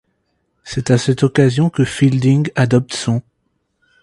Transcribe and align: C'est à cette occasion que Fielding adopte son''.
C'est 0.63 0.89
à 0.89 0.97
cette 0.97 1.21
occasion 1.21 1.69
que 1.69 1.85
Fielding 1.85 2.49
adopte 2.55 2.93
son''. 2.95 3.21